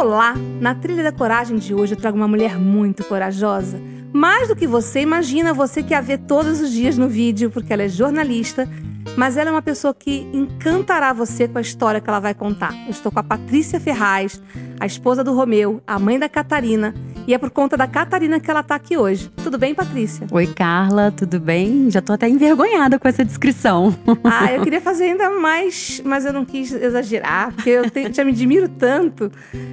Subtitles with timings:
[0.00, 0.32] Olá!
[0.60, 3.82] Na Trilha da Coragem de hoje eu trago uma mulher muito corajosa.
[4.12, 7.72] Mais do que você imagina, você que a vê todos os dias no vídeo, porque
[7.72, 8.70] ela é jornalista,
[9.16, 12.72] mas ela é uma pessoa que encantará você com a história que ela vai contar.
[12.84, 14.40] Eu estou com a Patrícia Ferraz,
[14.78, 16.94] a esposa do Romeu, a mãe da Catarina,
[17.28, 19.30] e é por conta da Catarina que ela está aqui hoje.
[19.44, 20.26] Tudo bem, Patrícia?
[20.32, 21.90] Oi, Carla, tudo bem?
[21.90, 23.94] Já estou até envergonhada com essa descrição.
[24.24, 28.24] Ah, eu queria fazer ainda mais, mas eu não quis exagerar, porque eu te, já
[28.24, 29.30] me admiro tanto.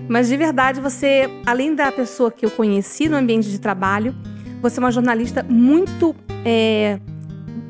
[0.09, 4.14] Mas de verdade, você, além da pessoa que eu conheci no ambiente de trabalho,
[4.61, 7.00] você é uma jornalista muito é,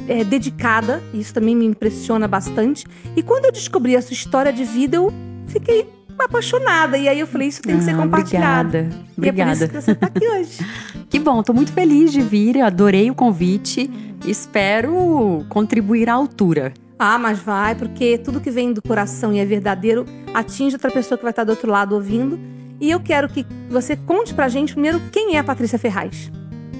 [0.08, 2.86] é, dedicada, isso também me impressiona bastante.
[3.16, 5.11] E quando eu descobri a sua história de vida, eu
[5.47, 5.88] fiquei
[6.23, 6.97] apaixonada.
[6.97, 8.77] E aí eu falei, isso tem que ser ah, compartilhado.
[8.77, 9.05] Obrigada.
[9.17, 9.38] Obrigada.
[9.38, 10.57] E é por isso que você está aqui hoje.
[11.09, 13.89] que bom, estou muito feliz de vir, adorei o convite.
[14.25, 16.73] Espero contribuir à altura.
[16.97, 21.17] Ah, mas vai, porque tudo que vem do coração e é verdadeiro atinge outra pessoa
[21.17, 22.39] que vai estar do outro lado ouvindo.
[22.79, 26.31] E eu quero que você conte pra gente primeiro quem é a Patrícia Ferraz.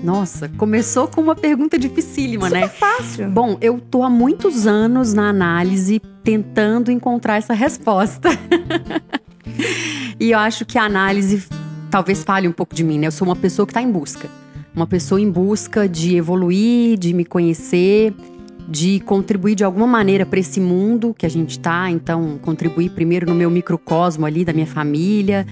[0.04, 2.68] Nossa, começou com uma pergunta dificílima, Super né?
[2.68, 3.30] fácil.
[3.30, 8.30] Bom, eu tô há muitos anos na análise tentando encontrar essa resposta.
[10.20, 11.44] e eu acho que a análise
[11.90, 13.08] talvez fale um pouco de mim, né?
[13.08, 14.30] Eu sou uma pessoa que está em busca.
[14.76, 18.14] Uma pessoa em busca de evoluir, de me conhecer,
[18.68, 21.90] de contribuir de alguma maneira para esse mundo que a gente está.
[21.90, 25.46] Então, contribuir primeiro no meu microcosmo ali da minha família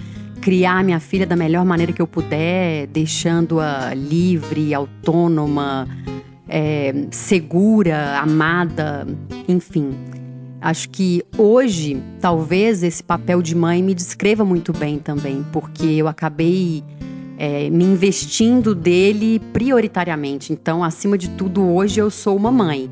[0.43, 5.87] criar minha filha da melhor maneira que eu puder, deixando-a livre, autônoma,
[6.49, 9.07] é, segura, amada,
[9.47, 9.91] enfim.
[10.63, 16.07] Acho que hoje, talvez esse papel de mãe me descreva muito bem também, porque eu
[16.07, 16.81] acabei
[17.37, 20.53] é, me investindo dele prioritariamente.
[20.53, 22.89] Então, acima de tudo, hoje eu sou uma mãe.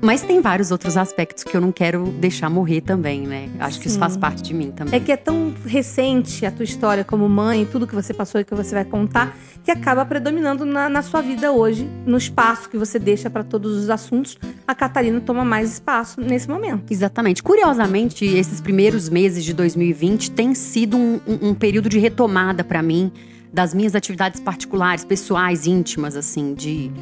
[0.00, 3.48] Mas tem vários outros aspectos que eu não quero deixar morrer também, né?
[3.58, 3.82] Acho Sim.
[3.82, 4.94] que isso faz parte de mim também.
[4.94, 8.44] É que é tão recente a tua história como mãe, tudo que você passou e
[8.44, 12.78] que você vai contar, que acaba predominando na, na sua vida hoje, no espaço que
[12.78, 14.38] você deixa para todos os assuntos.
[14.66, 16.92] A Catarina toma mais espaço nesse momento.
[16.92, 17.42] Exatamente.
[17.42, 22.80] Curiosamente, esses primeiros meses de 2020 tem sido um, um, um período de retomada para
[22.82, 23.10] mim
[23.52, 26.92] das minhas atividades particulares, pessoais, íntimas, assim, de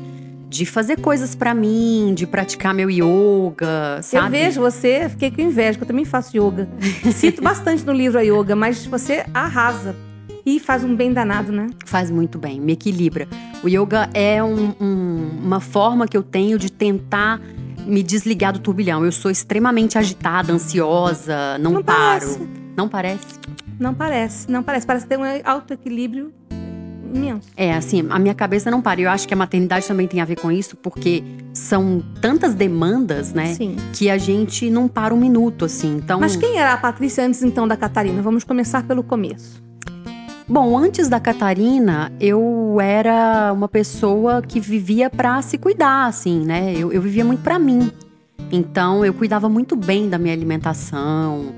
[0.56, 4.26] de fazer coisas para mim, de praticar meu yoga, sabe?
[4.26, 6.68] Eu vejo você, fiquei com inveja, que eu também faço yoga.
[7.12, 9.94] Cito bastante no livro a yoga, mas você arrasa.
[10.44, 11.68] E faz um bem danado, né?
[11.84, 13.28] Faz muito bem, me equilibra.
[13.62, 17.40] O yoga é um, um, uma forma que eu tenho de tentar
[17.84, 19.04] me desligar do turbilhão.
[19.04, 22.20] Eu sou extremamente agitada, ansiosa, não, não paro.
[22.20, 22.48] Parece.
[22.76, 23.26] Não parece?
[23.78, 24.86] Não parece, não parece.
[24.86, 26.32] Parece ter um alto equilíbrio
[27.14, 27.48] imenso.
[27.56, 29.00] É, assim, a minha cabeça não para.
[29.00, 31.22] Eu acho que a maternidade também tem a ver com isso, porque
[31.52, 33.54] são tantas demandas, né?
[33.54, 33.76] Sim.
[33.92, 35.96] Que a gente não para um minuto, assim.
[35.96, 36.20] Então...
[36.20, 38.20] Mas quem era a Patrícia antes, então, da Catarina?
[38.22, 39.64] Vamos começar pelo começo.
[40.48, 46.72] Bom, antes da Catarina, eu era uma pessoa que vivia para se cuidar, assim, né?
[46.76, 47.90] Eu, eu vivia muito para mim.
[48.52, 51.52] Então, eu cuidava muito bem da minha alimentação,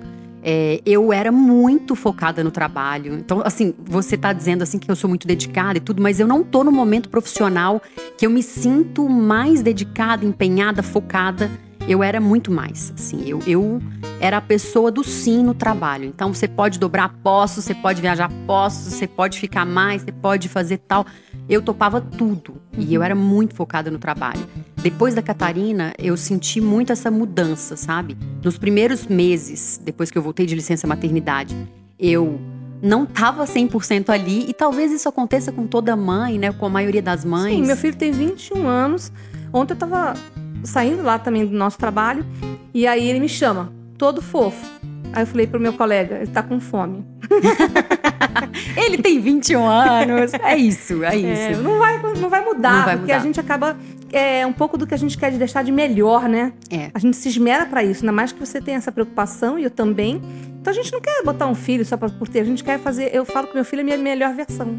[0.51, 3.13] é, eu era muito focada no trabalho.
[3.13, 6.27] Então, assim, você tá dizendo assim que eu sou muito dedicada e tudo, mas eu
[6.27, 7.83] não tô no momento profissional
[8.17, 11.51] que eu me sinto mais dedicada, empenhada, focada.
[11.87, 13.79] Eu era muito mais, assim, eu, eu
[14.21, 16.07] era a pessoa do sim no trabalho.
[16.07, 20.49] Então, você pode dobrar postos, você pode viajar postos, você pode ficar mais, você pode
[20.49, 21.05] fazer tal.
[21.49, 24.47] Eu topava tudo e eu era muito focada no trabalho.
[24.77, 28.17] Depois da Catarina, eu senti muito essa mudança, sabe?
[28.45, 31.57] Nos primeiros meses, depois que eu voltei de licença maternidade,
[31.99, 32.39] eu
[32.83, 36.53] não estava 100% ali e talvez isso aconteça com toda mãe, né?
[36.53, 37.57] Com a maioria das mães.
[37.57, 39.11] Sim, meu filho tem 21 anos.
[39.53, 40.15] Ontem eu estava
[40.63, 42.27] saindo lá também do nosso trabalho
[42.75, 44.65] e aí ele me chama, todo fofo.
[45.13, 47.05] Aí eu falei pro meu colega, ele tá com fome.
[48.77, 50.35] ele tem 21 anos.
[50.35, 51.43] É isso, é, é isso.
[51.43, 53.17] É, não, vai, não vai mudar, não vai porque mudar.
[53.17, 53.77] a gente acaba.
[54.11, 56.53] É um pouco do que a gente quer de deixar de melhor, né?
[56.71, 56.91] É.
[56.95, 59.71] A gente se esmera para isso, ainda mais que você tem essa preocupação e eu
[59.71, 60.23] também.
[60.61, 62.79] Então a gente não quer botar um filho só pra, por ter, a gente quer
[62.79, 63.15] fazer.
[63.15, 64.79] Eu falo que meu filho é a minha melhor versão.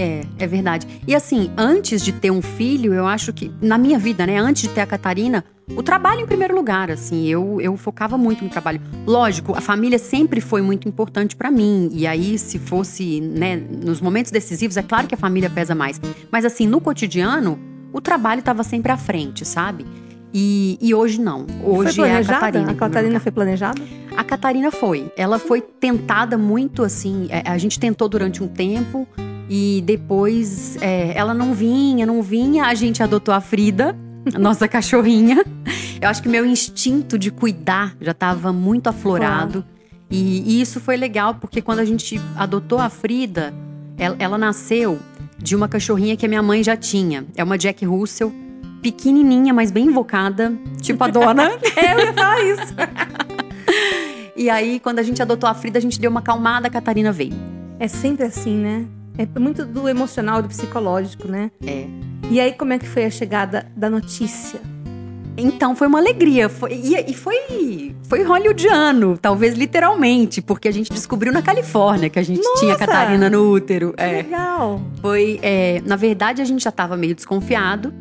[0.00, 0.86] É, é verdade.
[1.08, 4.62] E assim, antes de ter um filho, eu acho que, na minha vida, né, antes
[4.62, 8.48] de ter a Catarina, o trabalho em primeiro lugar, assim, eu, eu focava muito no
[8.48, 8.80] trabalho.
[9.04, 14.00] Lógico, a família sempre foi muito importante para mim, e aí, se fosse, né, nos
[14.00, 16.00] momentos decisivos, é claro que a família pesa mais.
[16.30, 17.58] Mas assim, no cotidiano,
[17.92, 19.84] o trabalho estava sempre à frente, sabe?
[20.32, 21.44] E, e hoje não.
[21.64, 22.70] Hoje é a Catarina.
[22.70, 23.82] A Catarina foi planejada?
[24.16, 25.10] A Catarina foi.
[25.16, 27.28] Ela foi tentada muito assim.
[27.30, 29.08] é, A gente tentou durante um tempo
[29.48, 32.64] e depois é, ela não vinha, não vinha.
[32.66, 33.96] A gente adotou a Frida,
[34.34, 35.44] a nossa cachorrinha.
[36.00, 39.64] Eu acho que meu instinto de cuidar já estava muito aflorado.
[40.10, 43.54] E, e isso foi legal, porque quando a gente adotou a Frida,
[43.96, 44.98] ela, ela nasceu
[45.38, 47.26] de uma cachorrinha que a minha mãe já tinha.
[47.36, 48.32] É uma Jack Russell,
[48.82, 51.50] pequenininha, mas bem invocada, tipo a dona.
[51.76, 52.74] É, eu ia falar isso.
[54.36, 57.10] E aí, quando a gente adotou a Frida, a gente deu uma acalmada, a Catarina
[57.10, 57.34] veio.
[57.80, 58.86] É sempre assim, né?
[59.18, 61.50] É muito do emocional, do psicológico, né?
[61.66, 61.86] É.
[62.30, 64.60] E aí, como é que foi a chegada da notícia?
[65.36, 66.48] Então foi uma alegria.
[66.48, 72.18] Foi, e, e foi, foi hollywoodiano, talvez literalmente, porque a gente descobriu na Califórnia que
[72.18, 72.86] a gente tinha Nossa!
[72.86, 73.92] Catarina no útero.
[73.92, 74.12] Que É.
[74.22, 74.80] legal.
[75.00, 77.92] Foi, é, na verdade, a gente já estava meio desconfiado.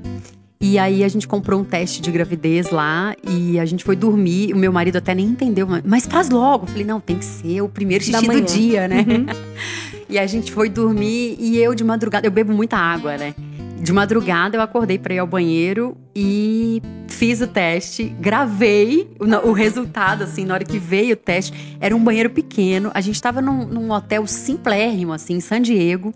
[0.59, 4.53] E aí a gente comprou um teste de gravidez lá e a gente foi dormir.
[4.53, 6.63] O meu marido até nem entendeu, mas- faz logo.
[6.63, 9.05] Eu falei, não, tem que ser o primeiro Da xixi do dia, né?
[9.07, 9.25] Uhum.
[10.09, 13.35] E a gente foi dormir e eu de madrugada, eu bebo muita água, né?
[13.79, 19.51] De madrugada eu acordei pra ir ao banheiro e fiz o teste, gravei o, o
[19.51, 21.77] resultado, assim, na hora que veio o teste.
[21.79, 26.11] Era um banheiro pequeno, a gente tava num, num hotel simplérrimo, assim, em San Diego.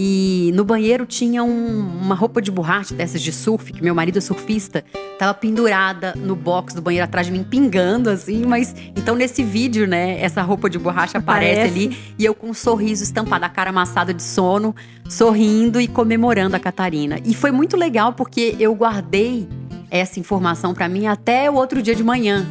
[0.00, 4.18] E no banheiro tinha um- uma roupa de borracha dessas de surf, que meu marido
[4.18, 4.84] é surfista,
[5.18, 8.72] tava pendurada no box do banheiro atrás de mim, pingando, assim, mas.
[8.94, 11.74] Então nesse vídeo, né, essa roupa de borracha aparece, Aparece.
[11.88, 14.72] ali e eu com um sorriso estampado, a cara amassada de sono,
[15.08, 17.18] sorrindo e comemorando a Catarina.
[17.24, 19.48] E foi muito legal porque eu guardei
[19.90, 22.46] essa informação pra mim até o outro dia de manhã.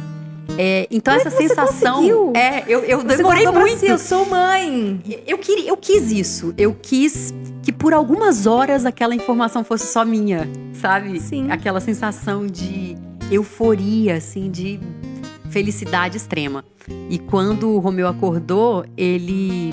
[0.56, 1.96] É, então é essa você sensação.
[1.96, 2.32] conseguiu?
[2.34, 3.78] É, eu, eu Você demorei muito.
[3.80, 5.00] si, eu sou mãe.
[5.26, 6.54] Eu, queria, eu quis isso.
[6.56, 11.20] Eu quis que por algumas horas aquela informação fosse só minha, sabe?
[11.20, 11.50] Sim.
[11.50, 12.96] Aquela sensação de
[13.30, 14.80] euforia, assim, de
[15.50, 16.64] felicidade extrema.
[17.10, 19.72] E quando o Romeu acordou, ele,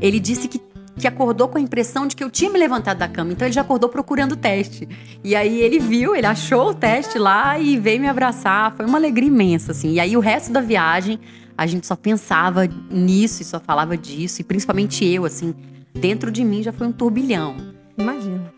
[0.00, 0.60] ele disse que,
[0.98, 3.32] que acordou com a impressão de que eu tinha me levantado da cama.
[3.32, 4.88] Então ele já acordou procurando o teste.
[5.24, 8.74] E aí ele viu, ele achou o teste lá e veio me abraçar.
[8.76, 9.92] Foi uma alegria imensa, assim.
[9.94, 11.18] E aí o resto da viagem,
[11.56, 14.40] a gente só pensava nisso e só falava disso.
[14.40, 15.54] E principalmente eu, assim,
[15.94, 17.56] dentro de mim já foi um turbilhão.
[17.96, 18.52] Imagina.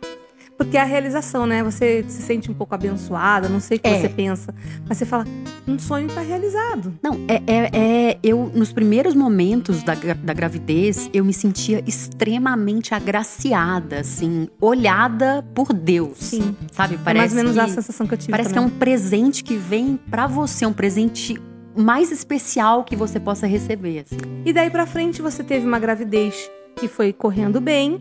[0.65, 1.63] Porque é a realização, né?
[1.63, 4.01] Você se sente um pouco abençoada, não sei o que É.
[4.01, 4.55] você pensa.
[4.89, 5.25] Mas você fala,
[5.67, 6.95] um sonho tá realizado.
[7.03, 7.71] Não, é, é,
[8.11, 15.45] é- eu nos primeiros momentos da, da gravidez, eu me sentia extremamente agraciada, assim, olhada
[15.55, 16.19] por Deus.
[16.19, 16.57] Sim.
[16.73, 16.95] Sabe?
[16.95, 18.75] é Parece mais ou menos que, a sensação que eu tive parece que é também.
[18.75, 21.41] um presente que vem pra você, um presente
[21.77, 24.01] mais especial que você possa receber.
[24.07, 24.19] assim.
[24.45, 27.99] E daí pra frente você teve uma gravidez que foi correndo bem.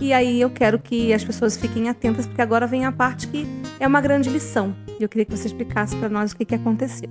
[0.00, 3.46] E aí eu quero que as pessoas fiquem atentas, porque agora vem a parte que
[3.80, 4.74] é uma grande lição.
[4.98, 7.08] E eu queria que você explicasse pra nós o que, que aconteceu.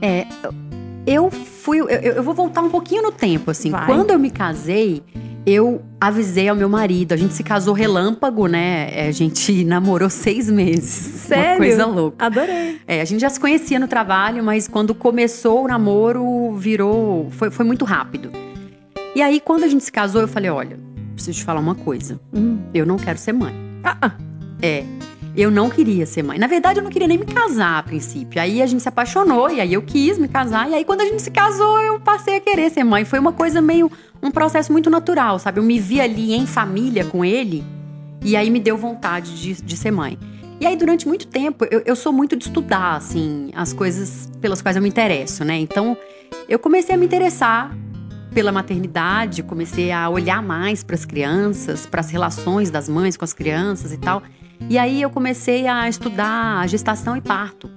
[0.00, 0.26] É,
[1.06, 1.80] eu fui.
[1.80, 3.70] Eu, eu vou voltar um pouquinho no tempo, assim.
[3.70, 3.86] Vai.
[3.86, 5.02] Quando eu me casei,
[5.46, 7.12] eu avisei ao meu marido.
[7.12, 8.90] A gente se casou relâmpago, né?
[8.92, 11.06] É, A gente namorou seis meses.
[11.06, 11.58] Uma Sério?
[11.58, 12.24] coisa louca.
[12.24, 12.80] Adorei.
[12.86, 17.28] É, a gente já se conhecia no trabalho, mas quando começou o namoro, virou.
[17.30, 18.30] Foi, foi muito rápido.
[19.14, 20.78] E aí, quando a gente se casou, eu falei: olha,
[21.14, 22.20] preciso te falar uma coisa.
[22.32, 22.58] Hum.
[22.72, 23.54] Eu não quero ser mãe.
[23.82, 24.12] Ah, ah.
[24.60, 24.84] É.
[25.36, 26.38] Eu não queria ser mãe.
[26.38, 28.40] Na verdade, eu não queria nem me casar a princípio.
[28.40, 30.70] Aí a gente se apaixonou e aí eu quis me casar.
[30.70, 33.04] E aí, quando a gente se casou, eu passei a querer ser mãe.
[33.04, 33.90] Foi uma coisa meio.
[34.22, 35.58] um processo muito natural, sabe?
[35.58, 37.64] Eu me vi ali em família com ele
[38.22, 40.16] e aí me deu vontade de, de ser mãe.
[40.60, 44.62] E aí, durante muito tempo, eu, eu sou muito de estudar, assim, as coisas pelas
[44.62, 45.58] quais eu me interesso, né?
[45.58, 45.96] Então,
[46.48, 47.76] eu comecei a me interessar
[48.34, 53.24] pela maternidade, comecei a olhar mais para as crianças, para as relações das mães com
[53.24, 54.22] as crianças e tal.
[54.68, 57.70] E aí eu comecei a estudar a gestação e parto.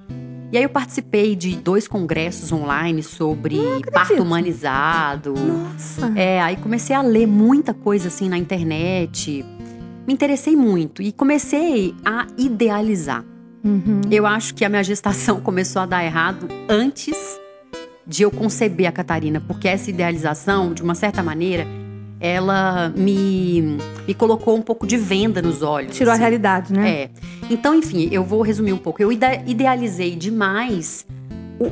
[0.52, 3.60] E aí eu participei de dois congressos online sobre
[3.94, 5.34] parto humanizado.
[5.34, 6.12] Nossa.
[6.16, 9.46] É, aí comecei a ler muita coisa assim na internet.
[10.08, 13.24] Me interessei muito e comecei a idealizar.
[13.64, 14.02] Uhum.
[14.10, 17.16] Eu acho que a minha gestação começou a dar errado antes
[18.08, 21.68] de eu conceber a Catarina, porque essa idealização, de uma certa maneira,
[22.20, 25.96] ela me, me colocou um pouco de venda nos olhos.
[25.96, 26.22] Tirou a assim.
[26.22, 26.90] realidade, né?
[26.90, 27.10] É.
[27.50, 29.02] Então, enfim, eu vou resumir um pouco.
[29.02, 31.06] Eu ide- idealizei demais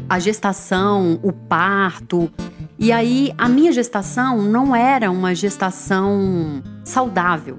[0.10, 2.30] a gestação, o parto.
[2.78, 7.58] E aí, a minha gestação não era uma gestação saudável.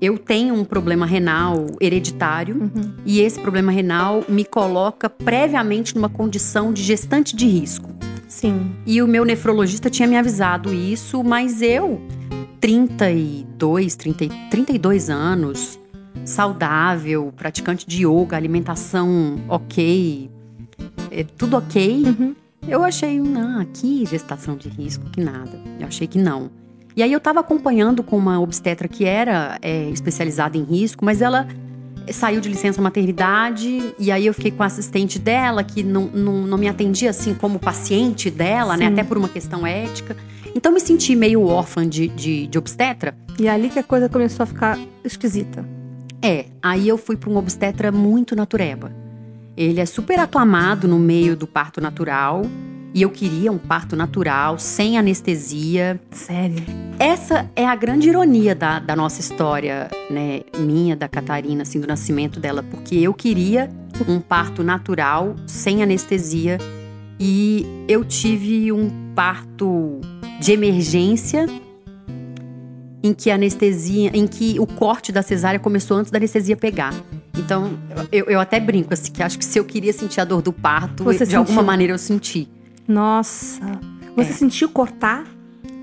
[0.00, 2.92] Eu tenho um problema renal hereditário uhum.
[3.04, 7.90] e esse problema renal me coloca previamente numa condição de gestante de risco.
[8.26, 8.72] Sim.
[8.86, 12.00] E o meu nefrologista tinha me avisado isso, mas eu,
[12.60, 15.78] 32, 30, 32 anos,
[16.24, 20.30] saudável, praticante de yoga, alimentação ok,
[21.10, 22.04] é, tudo ok.
[22.06, 22.34] Uhum.
[22.68, 25.58] Eu achei, não, que gestação de risco, que nada.
[25.78, 26.50] Eu achei que não.
[26.96, 31.22] E aí eu estava acompanhando com uma obstetra que era é, especializada em risco, mas
[31.22, 31.46] ela
[32.12, 36.46] saiu de licença maternidade e aí eu fiquei com a assistente dela que não, não,
[36.46, 38.86] não me atendia assim como paciente dela, né?
[38.86, 38.90] Sim.
[38.90, 39.00] né?
[39.00, 40.16] Até por uma questão ética.
[40.54, 43.14] Então me senti meio órfã de, de, de obstetra.
[43.38, 45.64] E é ali que a coisa começou a ficar esquisita.
[46.22, 48.92] É, aí eu fui para um obstetra muito natureba.
[49.56, 52.42] Ele é super aclamado no meio do parto natural.
[52.92, 56.00] E eu queria um parto natural, sem anestesia.
[56.10, 56.56] Sério?
[56.98, 60.40] Essa é a grande ironia da, da nossa história, né?
[60.58, 62.64] Minha, da Catarina, assim, do nascimento dela.
[62.64, 63.70] Porque eu queria
[64.08, 66.58] um parto natural, sem anestesia.
[67.18, 70.00] E eu tive um parto
[70.40, 71.46] de emergência
[73.02, 76.92] em que a anestesia, em que o corte da cesárea começou antes da anestesia pegar.
[77.38, 77.78] Então,
[78.10, 80.52] eu, eu até brinco assim, que acho que se eu queria sentir a dor do
[80.52, 81.38] parto, Você de sentiu?
[81.38, 82.48] alguma maneira eu senti.
[82.86, 83.60] Nossa.
[84.16, 84.32] Você é.
[84.32, 85.24] sentiu cortar?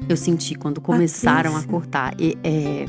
[0.08, 2.14] Eu senti quando começaram a cortar.
[2.20, 2.86] E, é,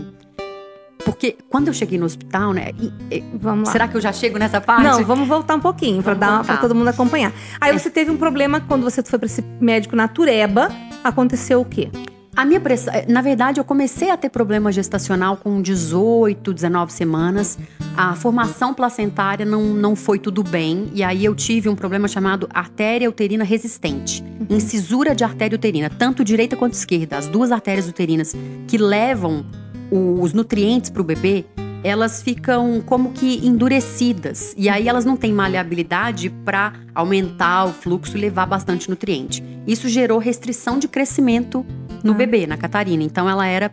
[1.05, 2.71] porque quando eu cheguei no hospital, né?
[2.79, 3.73] E, e, vamos lá.
[3.73, 4.85] Será que eu já chego nessa parte?
[4.85, 7.33] Não, vamos voltar um pouquinho para dar para todo mundo acompanhar.
[7.61, 7.79] Aí é.
[7.79, 10.69] você teve um problema quando você foi para esse médico natureba.
[11.03, 11.91] Aconteceu o quê?
[12.39, 16.93] A minha pressão, eh, na verdade, eu comecei a ter problema gestacional com 18, 19
[16.93, 17.59] semanas.
[17.97, 20.89] A formação placentária não, não foi tudo bem.
[20.95, 24.23] E aí eu tive um problema chamado artéria uterina resistente.
[24.49, 27.19] Incisura de artéria uterina, tanto direita quanto esquerda.
[27.19, 28.37] As duas artérias uterinas
[28.69, 29.45] que levam
[29.91, 31.45] os nutrientes para o bebê,
[31.83, 34.55] elas ficam como que endurecidas.
[34.57, 39.43] E aí elas não têm maleabilidade para aumentar o fluxo e levar bastante nutriente.
[39.67, 41.65] Isso gerou restrição de crescimento
[42.03, 42.15] no ah.
[42.15, 43.03] bebê, na Catarina.
[43.03, 43.71] Então ela era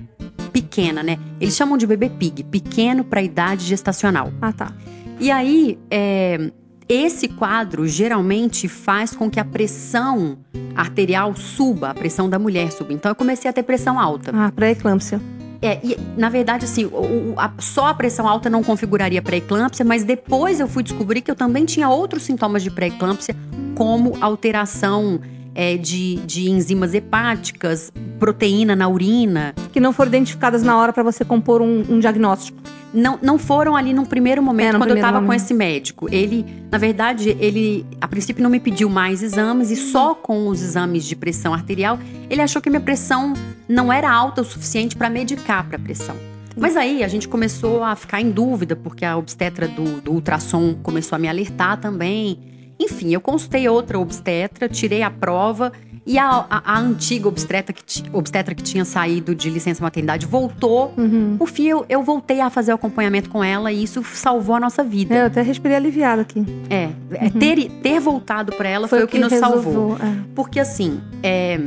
[0.52, 1.18] pequena, né?
[1.40, 4.32] Eles chamam de bebê pig, pequeno para idade gestacional.
[4.42, 4.72] Ah, tá.
[5.20, 6.52] E aí, é,
[6.88, 10.38] esse quadro geralmente faz com que a pressão
[10.76, 12.94] arterial suba, a pressão da mulher suba.
[12.94, 14.32] Então eu comecei a ter pressão alta.
[14.34, 15.20] Ah, pré-eclâmpsia.
[15.66, 20.04] É, e na verdade, assim, o, a, só a pressão alta não configuraria pré-eclâmpsia, mas
[20.04, 23.36] depois eu fui descobrir que eu também tinha outros sintomas de pré-eclâmpsia,
[23.74, 25.20] como alteração
[25.56, 29.56] é, de, de enzimas hepáticas, proteína na urina.
[29.72, 32.58] Que não foram identificadas na hora para você compor um, um, diagnóstico.
[32.96, 36.08] Não, não foram ali no primeiro momento, é, quando primeiro eu estava com esse médico.
[36.12, 40.62] Ele, na verdade, ele a princípio não me pediu mais exames e só com os
[40.62, 42.00] exames de pressão arterial,
[42.30, 43.34] ele achou que minha pressão
[43.68, 46.16] não era alta o suficiente para medicar para pressão.
[46.58, 50.76] Mas aí a gente começou a ficar em dúvida, porque a obstetra do, do ultrassom
[50.82, 52.40] começou a me alertar também.
[52.80, 55.72] Enfim, eu consultei outra obstetra, tirei a prova
[56.06, 60.94] e a, a, a antiga obstetra que, obstetra que tinha saído de licença maternidade voltou.
[60.96, 61.36] Uhum.
[61.38, 64.60] Por fim, eu, eu voltei a fazer o acompanhamento com ela e isso salvou a
[64.60, 65.16] nossa vida.
[65.16, 66.46] Eu até respirei aliviada aqui.
[66.70, 67.30] É, é uhum.
[67.32, 69.98] ter, ter voltado para ela foi, foi, o que, que nos resolvou.
[69.98, 69.98] salvou.
[69.98, 70.16] É.
[70.36, 71.60] Porque assim, é,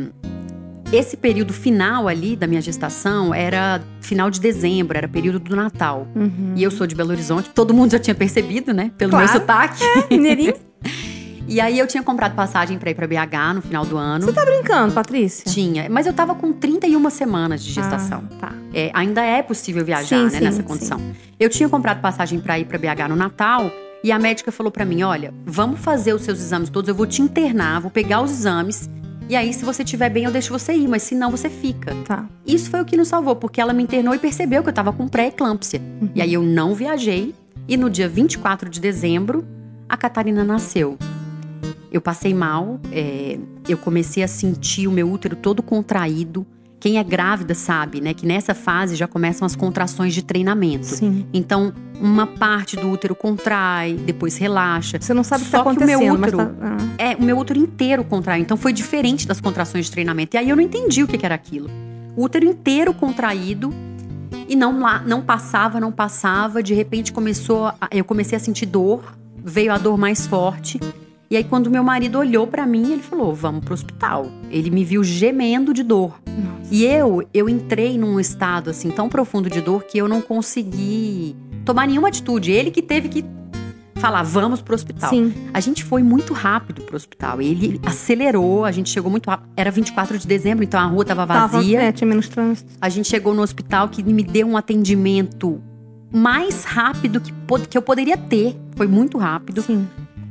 [0.92, 6.06] esse período final ali da minha gestação era final de dezembro, era período do Natal.
[6.14, 6.52] Uhum.
[6.54, 8.90] E eu sou de Belo Horizonte, todo mundo já tinha percebido, né?
[8.96, 9.26] Pelo claro.
[9.26, 9.82] meu sotaque.
[9.84, 10.54] É, mineirinho.
[11.48, 14.26] E aí eu tinha comprado passagem para ir para BH no final do ano.
[14.26, 15.50] Você tá brincando, Patrícia?
[15.50, 18.22] Tinha, mas eu tava com 31 semanas de gestação.
[18.32, 18.52] Ah, tá.
[18.74, 20.98] É, ainda é possível viajar, sim, né, sim, nessa condição.
[20.98, 21.14] Sim.
[21.40, 23.70] Eu tinha comprado passagem para ir para BH no Natal
[24.04, 27.06] e a médica falou para mim: "Olha, vamos fazer os seus exames todos, eu vou
[27.06, 28.88] te internar, vou pegar os exames
[29.28, 31.94] e aí, se você estiver bem, eu deixo você ir, mas se não, você fica.
[32.06, 32.26] Tá.
[32.46, 34.90] Isso foi o que nos salvou, porque ela me internou e percebeu que eu tava
[34.90, 35.82] com pré-eclâmpsia.
[36.00, 36.08] Uhum.
[36.14, 37.34] E aí eu não viajei.
[37.68, 39.46] E no dia 24 de dezembro,
[39.86, 40.96] a Catarina nasceu.
[41.90, 43.38] Eu passei mal, é,
[43.68, 46.46] eu comecei a sentir o meu útero todo contraído.
[46.80, 50.86] Quem é grávida sabe, né, que nessa fase já começam as contrações de treinamento.
[50.86, 51.26] Sim.
[51.32, 54.98] Então, uma parte do útero contrai, depois relaxa.
[55.00, 55.98] Você não sabe o que está acontecendo.
[55.98, 56.52] Que o meu útero, tá...
[56.62, 56.76] ah.
[56.98, 58.40] é, o meu útero inteiro contrai.
[58.40, 60.36] Então, foi diferente das contrações de treinamento.
[60.36, 61.68] E aí eu não entendi o que, que era aquilo.
[62.14, 63.72] O útero inteiro contraído
[64.48, 66.62] e não lá, não passava, não passava.
[66.62, 69.16] De repente começou, a, eu comecei a sentir dor.
[69.36, 70.78] Veio a dor mais forte.
[71.30, 74.30] E aí, quando meu marido olhou para mim, ele falou: Vamos pro hospital.
[74.50, 76.18] Ele me viu gemendo de dor.
[76.26, 76.74] Nossa.
[76.74, 81.36] E eu, eu entrei num estado assim tão profundo de dor que eu não consegui
[81.66, 82.50] tomar nenhuma atitude.
[82.50, 83.24] Ele que teve que
[83.96, 85.10] falar: Vamos pro hospital.
[85.10, 85.34] Sim.
[85.52, 87.42] A gente foi muito rápido pro hospital.
[87.42, 89.50] Ele acelerou, a gente chegou muito rápido.
[89.54, 91.78] Era 24 de dezembro, então a rua tava vazia.
[91.78, 92.72] Tava, é, tinha menos trânsito.
[92.80, 95.60] A gente chegou no hospital que me deu um atendimento
[96.10, 97.32] mais rápido que,
[97.68, 98.56] que eu poderia ter.
[98.76, 99.60] Foi muito rápido.
[99.60, 99.86] Sim.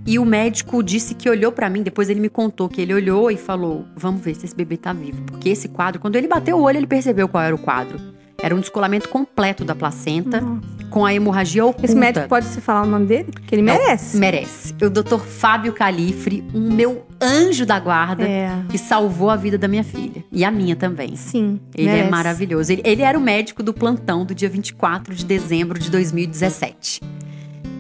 [0.08, 3.30] E o médico disse que olhou para mim, depois ele me contou que ele olhou
[3.30, 5.22] e falou: "Vamos ver se esse bebê tá vivo".
[5.24, 8.00] Porque esse quadro, quando ele bateu o olho, ele percebeu qual era o quadro.
[8.42, 10.44] Era um descolamento completo da placenta,
[10.92, 11.86] com a hemorragia oculta.
[11.88, 13.32] Esse médico pode se falar o nome dele?
[13.32, 14.16] Porque ele Não, merece.
[14.18, 14.76] Merece.
[14.80, 18.52] O doutor Fábio Califre, um meu anjo da guarda, É.
[18.70, 20.24] que salvou a vida da minha filha.
[20.32, 21.16] E a minha também.
[21.16, 21.60] Sim.
[21.76, 22.08] Ele merece.
[22.08, 22.72] é maravilhoso.
[22.72, 27.02] Ele, ele era o médico do plantão do dia 24 de dezembro de 2017.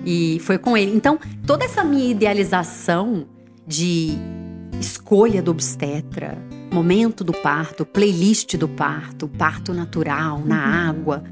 [0.09, 0.95] E foi com ele.
[0.95, 3.25] Então, toda essa minha idealização
[3.67, 4.17] de
[4.79, 6.37] escolha do obstetra,
[6.71, 11.25] momento do parto, playlist do parto, parto natural, na água.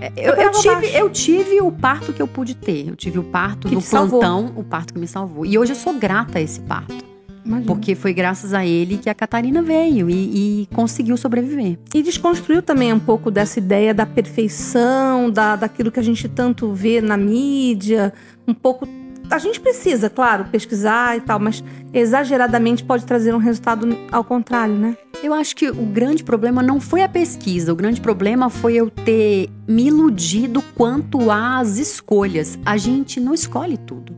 [0.00, 2.88] É, Eu, eu tive, eu tive o parto que eu pude ter.
[2.88, 4.20] Eu tive o parto Que do te salvou.
[4.20, 5.44] plantão, o parto que me salvou.
[5.44, 7.04] E hoje eu sou grata a esse parto.
[7.48, 7.66] Imagina.
[7.66, 11.78] Porque foi graças a ele que a Catarina veio e, e conseguiu sobreviver.
[11.94, 16.70] E desconstruiu também um pouco dessa ideia da perfeição, da, daquilo que a gente tanto
[16.72, 18.12] vê na mídia,
[18.46, 18.86] um pouco.
[19.30, 24.74] A gente precisa, claro, pesquisar e tal, mas exageradamente pode trazer um resultado ao contrário,
[24.74, 24.96] né?
[25.22, 28.90] Eu acho que o grande problema não foi a pesquisa, o grande problema foi eu
[28.90, 32.58] ter me iludido quanto às escolhas.
[32.64, 34.14] A gente não escolhe tudo.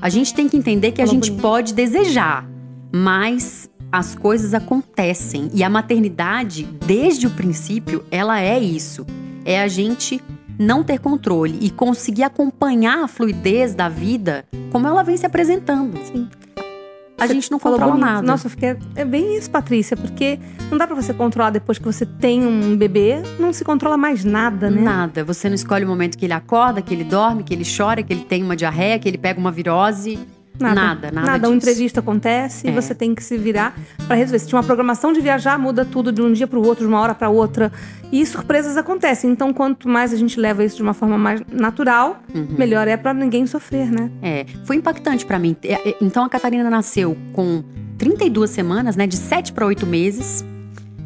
[0.00, 2.48] A gente tem que entender que a gente pode desejar,
[2.92, 5.50] mas as coisas acontecem.
[5.54, 9.06] E a maternidade, desde o princípio, ela é isso.
[9.44, 10.20] É a gente
[10.58, 15.96] não ter controle e conseguir acompanhar a fluidez da vida como ela vem se apresentando.
[16.04, 16.28] Sim.
[17.16, 18.04] A Você gente não controla bonito.
[18.06, 18.22] nada.
[18.26, 18.76] Nossa, eu fiquei.
[18.94, 20.38] É bem isso, Patrícia, porque
[20.70, 24.24] não dá pra você controlar depois que você tem um bebê, não se controla mais
[24.24, 24.80] nada, né?
[24.80, 25.24] Nada.
[25.24, 28.12] Você não escolhe o momento que ele acorda, que ele dorme, que ele chora, que
[28.12, 30.16] ele tem uma diarreia, que ele pega uma virose.
[30.60, 31.68] Nada, nada Nada, um disso.
[31.70, 32.72] imprevisto acontece e É.
[32.72, 34.38] você tem que se virar pra resolver.
[34.40, 37.00] Se tinha uma programação de viajar, muda tudo de um dia pro outro, de uma
[37.00, 37.70] hora pra outra.
[38.10, 39.30] E surpresas acontecem.
[39.30, 42.56] Então, quanto mais a gente leva isso de uma forma mais natural, Uhum.
[42.58, 44.10] melhor é pra ninguém sofrer, né?
[44.22, 45.54] É, foi impactante pra mim.
[45.62, 47.62] É, é, Então a Catarina nasceu com
[47.98, 50.44] 32 semanas, né, de 7 para 8 meses,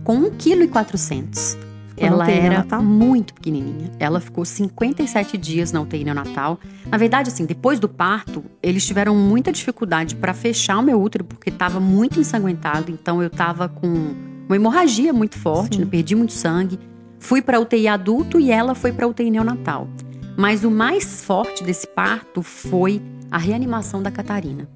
[0.04, 1.71] com 1,4 kg.
[2.00, 2.82] Na Ela UTI era neonatal?
[2.82, 3.90] muito pequenininha.
[3.98, 6.58] Ela ficou 57 dias na UTI neonatal.
[6.90, 11.24] Na verdade, assim, depois do parto, eles tiveram muita dificuldade pra fechar o meu útero
[11.24, 12.90] porque estava muito ensanguentado.
[12.90, 13.88] Então eu tava com
[14.46, 16.78] uma hemorragia muito forte, né, perdi muito sangue.
[17.18, 19.88] Fui pra UTI adulto e ela foi pra UTI neonatal.
[20.36, 23.00] Mas o mais forte desse parto foi
[23.30, 24.68] a reanimação da Catarina.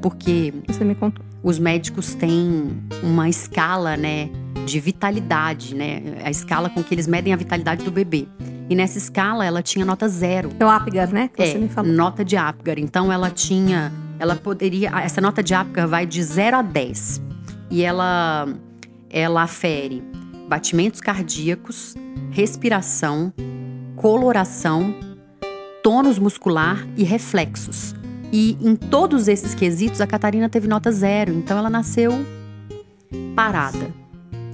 [0.00, 1.24] Porque Você me contou.
[1.44, 4.30] os médicos têm uma escala, né,
[4.66, 6.02] de vitalidade, né?
[6.24, 8.26] A escala com que eles medem a vitalidade do bebê.
[8.70, 10.50] E nessa escala ela tinha nota zero.
[10.58, 11.28] É o Apgar, né?
[11.28, 11.92] Que você É, me falou.
[11.92, 12.78] nota de Apgar.
[12.78, 17.20] Então ela tinha, ela poderia, essa nota de Apgar vai de 0 a 10.
[17.70, 18.48] E ela
[19.10, 20.02] ela afere
[20.48, 21.94] batimentos cardíacos,
[22.30, 23.30] respiração,
[23.96, 24.94] coloração,
[25.82, 27.94] tônus muscular e reflexos.
[28.32, 32.12] E em todos esses quesitos a Catarina teve nota zero, então ela nasceu
[33.36, 33.90] parada,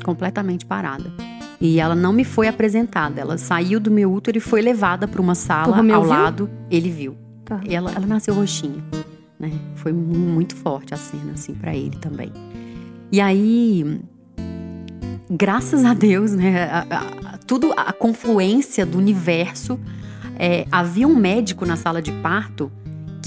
[0.09, 1.13] completamente parada.
[1.61, 3.21] E ela não me foi apresentada.
[3.21, 6.03] Ela saiu do meu útero e foi levada para uma sala ao viu?
[6.03, 6.51] lado.
[6.71, 7.15] Ele viu.
[7.45, 7.61] Tá.
[7.69, 8.83] E ela, ela nasceu roxinha,
[9.39, 9.53] né?
[9.75, 12.33] Foi mu- muito forte a cena, assim, para ele também.
[13.13, 14.01] E aí,
[15.31, 16.65] graças a Deus, né?
[16.71, 19.79] a- a- a- tudo, a confluência do universo.
[20.41, 22.71] é, havia um médico na sala de parto,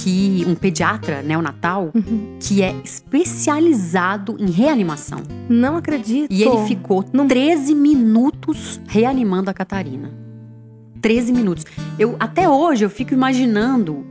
[0.04, 2.38] que um pediatra neonatal, Uhum.
[2.40, 5.20] que é especializado em reanimação.
[5.50, 6.32] Não acredito.
[6.32, 10.12] E ele ficou Não- 13 minutos reanimando a Catarina.
[11.02, 11.66] 13 minutos.
[11.98, 14.06] Eu até hoje eu fico imaginando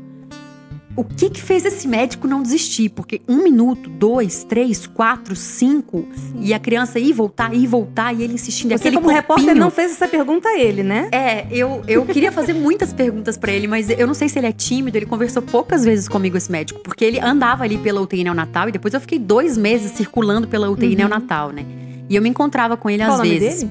[1.00, 6.06] o que que fez esse médico não desistir, porque um minuto, dois, três, quatro, cinco
[6.40, 8.76] e a criança ir voltar, ir voltar e ele insistindo.
[8.76, 11.08] Você, como repórter, corpinho- não fez essa pergunta a ele, né?
[11.12, 14.46] é, eu, eu queria fazer muitas perguntas pra ele, mas eu não sei se ele
[14.46, 14.96] é tímido.
[14.98, 18.72] Ele conversou poucas vezes comigo, esse médico, porque ele andava ali pela UTI neonatal e
[18.72, 20.96] depois eu fiquei dois meses circulando pela UTI Uhum.
[20.96, 21.64] neonatal, né?
[22.08, 23.62] E eu me encontrava com ele Qual às vezes.
[23.62, 23.70] dele?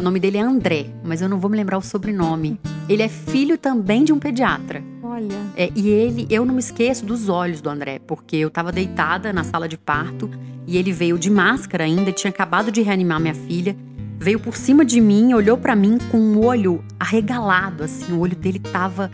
[0.00, 2.58] O nome dele é André, mas eu não vou me lembrar o sobrenome.
[2.88, 4.82] Ele é filho também de um pediatra.
[5.02, 5.36] Olha.
[5.54, 9.30] É, e ele, eu não me esqueço dos olhos do André, porque eu tava deitada
[9.30, 10.30] na sala de parto
[10.66, 13.76] e ele veio de máscara ainda, tinha acabado de reanimar minha filha,
[14.18, 18.34] veio por cima de mim, olhou pra mim com o olho arregalado, assim, o olho
[18.34, 19.10] dele tava.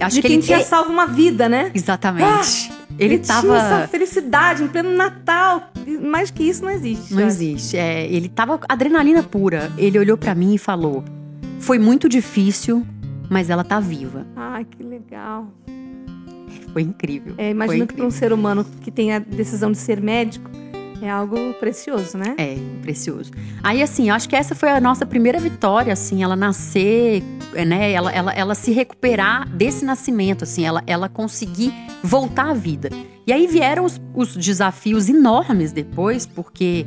[0.00, 0.44] Acho de que quem ele.
[0.44, 1.70] tinha é- salvo uma vida, né?
[1.74, 2.70] Exatamente.
[2.98, 3.56] Ele tinha tava.
[3.56, 5.70] essa felicidade em pleno Natal.
[6.02, 7.12] Mais que isso não existe.
[7.14, 7.76] Não eu existe.
[7.76, 9.70] É, ele tava adrenalina pura.
[9.76, 11.04] Ele olhou pra mim e falou:
[11.58, 12.86] Foi muito difícil,
[13.28, 14.26] mas ela tá viva.
[14.36, 15.48] Ai, que legal.
[16.72, 17.34] Foi incrível.
[17.36, 18.28] É, imagino Foi que para um incrível.
[18.28, 20.50] ser humano que tem a decisão de ser médico,
[21.02, 22.34] É algo precioso, né?
[22.36, 23.30] É, precioso.
[23.62, 27.22] Aí, assim, acho que essa foi a nossa primeira vitória, assim, ela nascer,
[27.66, 27.92] né?
[27.92, 32.90] Ela, ela, ela se recuperar desse nascimento, assim, ela, ela conseguir voltar à vida.
[33.26, 36.86] E aí vieram os, os desafios enormes depois, porque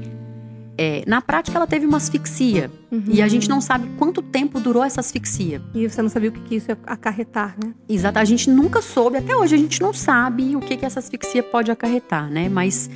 [0.77, 2.71] é, na prática ela teve uma asfixia.
[2.91, 3.03] Uhum.
[3.07, 5.61] E a gente não sabe quanto tempo durou essa asfixia.
[5.73, 7.73] E você não sabia o que, que isso ia acarretar, né?
[7.87, 10.99] Exato, a gente nunca soube, até hoje a gente não sabe o que, que essa
[10.99, 12.49] asfixia pode acarretar, né?
[12.49, 12.89] Mas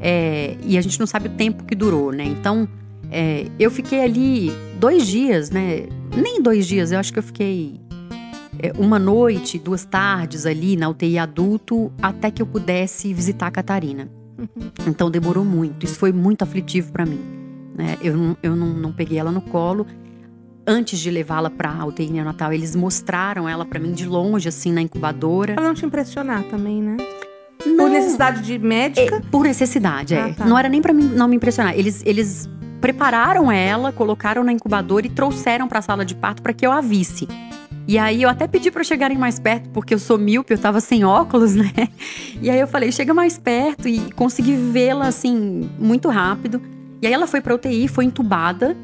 [0.00, 2.24] é, e a gente não sabe o tempo que durou, né?
[2.24, 2.68] Então,
[3.10, 5.86] é, eu fiquei ali dois dias, né?
[6.16, 7.80] Nem dois dias, eu acho que eu fiquei
[8.58, 13.50] é, uma noite, duas tardes ali na UTI adulto, até que eu pudesse visitar a
[13.50, 14.08] Catarina.
[14.86, 15.84] Então demorou muito.
[15.84, 17.20] Isso foi muito aflitivo para mim.
[17.74, 17.96] Né?
[18.02, 19.86] Eu, eu não, não peguei ela no colo
[20.66, 24.80] antes de levá-la para UTI neonatal, eles mostraram ela para mim de longe, assim, na
[24.80, 25.54] incubadora.
[25.54, 26.96] Pra não te impressionar também, né?
[27.66, 29.16] Não, por necessidade de médica?
[29.16, 30.22] É, por necessidade, é.
[30.22, 30.32] ah, é.
[30.32, 30.46] Tá.
[30.46, 31.78] Não era nem para mim não me impressionar.
[31.78, 32.48] Eles, eles
[32.80, 36.72] prepararam ela, colocaram na incubadora e trouxeram para a sala de parto para que eu
[36.72, 37.28] a visse.
[37.90, 40.80] E aí eu até pedi para chegarem mais perto, porque eu sou míope, eu tava
[40.80, 41.72] sem óculos, né?
[42.40, 46.62] E aí eu falei, chega mais perto e consegui vê-la assim muito rápido.
[47.02, 48.76] E aí ela foi para UTI, foi entubada.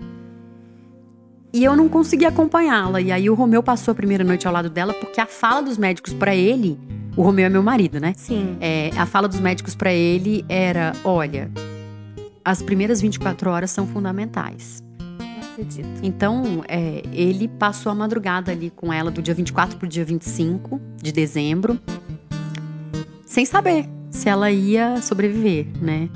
[1.53, 3.01] E eu não consegui acompanhá-la.
[3.01, 5.79] E aí o Romeu passou a primeira noite ao lado dela, porque a fala dos
[5.79, 6.77] médicos para ele
[7.17, 8.13] o Romeu é meu marido, né?
[8.17, 8.57] Sim.
[8.61, 11.49] É, a fala dos médicos para ele era: olha,
[12.45, 14.83] as primeiras 24 horas são fundamentais.
[15.57, 15.89] Acredito.
[16.03, 20.79] Então, é, ele passou a madrugada ali com ela do dia 24 pro dia 25
[21.03, 21.81] de dezembro,
[23.25, 26.11] sem saber se ela ia sobreviver, né?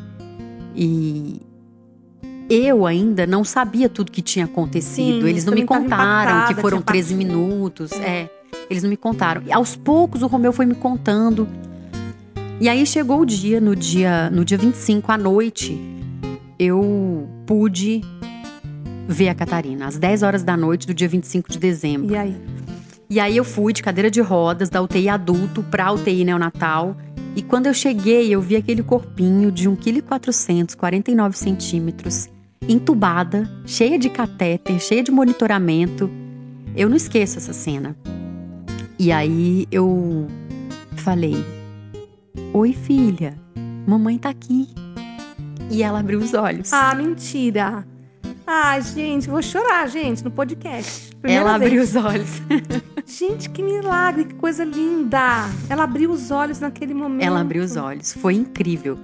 [0.77, 1.41] E
[2.51, 5.23] eu ainda não sabia tudo que tinha acontecido.
[5.23, 7.93] Sim, Eles não me contaram que foram 13 minutos.
[7.93, 7.97] É.
[7.97, 8.31] é.
[8.69, 9.43] Eles não me contaram.
[9.47, 11.49] E aos poucos o Romeu foi me contando.
[12.61, 15.81] E aí chegou o dia, no dia, no dia 25 à noite,
[16.59, 18.03] eu pude
[19.11, 22.13] ver a Catarina, às 10 horas da noite do dia 25 de dezembro.
[22.13, 22.37] E aí?
[23.09, 26.97] E aí eu fui de cadeira de rodas da UTI adulto para UTI neonatal.
[27.35, 32.29] E quando eu cheguei, eu vi aquele corpinho de 1,4 kg, 49 centímetros,
[32.69, 36.09] entubada, cheia de catéter, cheia de monitoramento.
[36.77, 37.97] Eu não esqueço essa cena.
[38.97, 40.29] E aí eu
[40.97, 41.45] falei:
[42.53, 43.35] Oi, filha,
[43.87, 44.69] mamãe tá aqui.
[45.69, 46.73] E ela abriu os olhos.
[46.73, 47.85] Ah, mentira.
[48.53, 51.15] Ah, gente, vou chorar, gente, no podcast.
[51.23, 51.71] Primeira ela vez.
[51.71, 52.43] abriu os olhos.
[53.07, 55.49] gente, que milagre, que coisa linda.
[55.69, 57.25] Ela abriu os olhos naquele momento.
[57.25, 58.13] Ela abriu os olhos.
[58.13, 58.99] Foi incrível.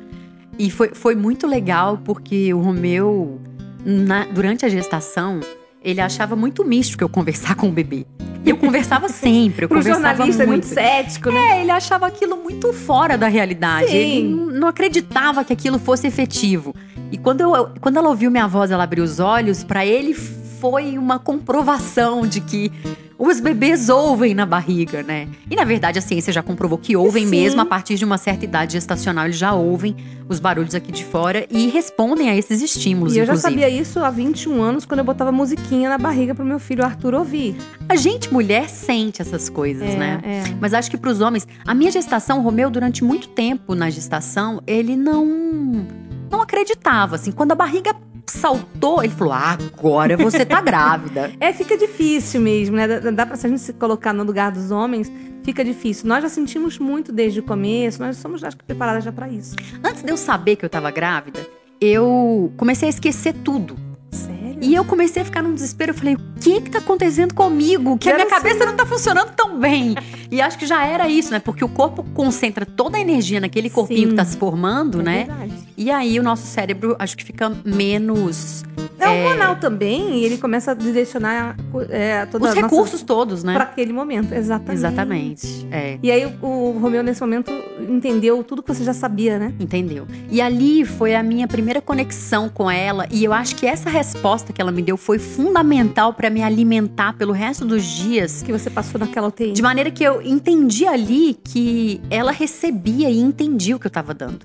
[0.58, 3.40] E foi, foi muito legal porque o Romeu,
[3.84, 5.38] na, durante a gestação,
[5.80, 8.04] ele achava muito místico eu conversar com o bebê.
[8.44, 10.40] E eu conversava sempre, eu conversava jornalista muito.
[10.42, 11.58] é muito cético, né?
[11.58, 13.90] É, ele achava aquilo muito fora da realidade.
[13.90, 13.96] Sim.
[13.96, 14.22] Ele
[14.58, 16.74] não acreditava que aquilo fosse efetivo.
[17.10, 20.98] E quando, eu, quando ela ouviu minha voz, ela abriu os olhos, para ele foi
[20.98, 22.72] uma comprovação de que
[23.18, 25.28] os bebês ouvem na barriga, né?
[25.50, 27.30] E na verdade a ciência já comprovou que ouvem Sim.
[27.30, 29.96] mesmo a partir de uma certa idade gestacional, eles já ouvem
[30.28, 33.14] os barulhos aqui de fora e respondem a esses estímulos.
[33.14, 33.42] E eu inclusive.
[33.42, 36.84] já sabia isso há 21 anos quando eu botava musiquinha na barriga pro meu filho
[36.84, 37.56] Arthur ouvir.
[37.88, 40.20] A gente, mulher, sente essas coisas, é, né?
[40.22, 40.42] É.
[40.60, 43.88] Mas acho que para os homens, a minha gestação, o Romeu, durante muito tempo na
[43.88, 45.86] gestação, ele não
[46.30, 47.94] não acreditava, assim, quando a barriga
[48.26, 51.32] saltou, ele falou: ah, agora você tá grávida.
[51.40, 52.86] é, fica difícil mesmo, né?
[52.86, 55.10] Dá, dá pra se a gente se colocar no lugar dos homens,
[55.42, 56.08] fica difícil.
[56.08, 59.54] Nós já sentimos muito desde o começo, nós somos acho que preparadas já para isso.
[59.84, 61.46] Antes de eu saber que eu tava grávida,
[61.80, 63.76] eu comecei a esquecer tudo.
[64.10, 64.58] Sério?
[64.60, 65.90] E eu comecei a ficar num desespero.
[65.90, 67.98] Eu falei, o que que tá acontecendo comigo?
[67.98, 69.94] Que a minha cabeça não tá funcionando tão bem.
[70.30, 71.38] e acho que já era isso, né?
[71.38, 74.08] Porque o corpo concentra toda a energia naquele corpinho Sim.
[74.08, 75.24] que tá se formando, é né?
[75.24, 75.52] Verdade.
[75.76, 78.64] E aí o nosso cérebro acho que fica menos.
[78.98, 81.54] É hormonal também, e ele começa a direcionar
[81.90, 83.52] é, toda Os recursos todos, né?
[83.52, 84.78] Para aquele momento, exatamente.
[84.78, 85.68] Exatamente.
[85.70, 85.98] É.
[86.02, 87.50] E aí o, o Romeu, nesse momento,
[87.88, 89.52] entendeu tudo que você já sabia, né?
[89.60, 90.06] Entendeu.
[90.30, 93.06] E ali foi a minha primeira conexão com ela.
[93.10, 97.12] E eu acho que essa resposta que ela me deu foi fundamental para me alimentar
[97.14, 98.42] pelo resto dos dias.
[98.42, 99.52] Que você passou naquela UTI.
[99.52, 104.14] De maneira que eu entendi ali que ela recebia e entendia o que eu estava
[104.14, 104.44] dando.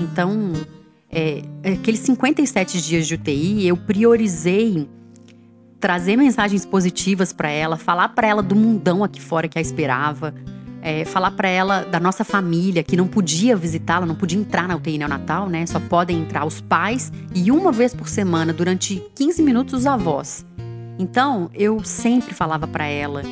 [0.00, 0.52] Então,
[1.10, 4.88] é, aqueles 57 dias de UTI, eu priorizei
[5.80, 10.34] trazer mensagens positivas para ela, falar para ela do mundão aqui fora que a esperava,
[10.82, 14.76] é, falar para ela da nossa família que não podia visitá-la, não podia entrar na
[14.76, 15.66] UTI neonatal, né?
[15.66, 20.44] Só podem entrar os pais e uma vez por semana, durante 15 minutos, os avós.
[20.98, 23.22] Então, eu sempre falava para ela